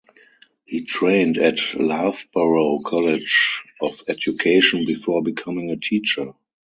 He 0.65 0.83
trained 0.83 1.37
at 1.37 1.59
Loughborough 1.75 2.79
College 2.83 3.61
of 3.79 4.01
Education 4.07 4.83
before 4.87 5.21
becoming 5.21 5.69
a 5.69 5.77
teacher. 5.77 6.33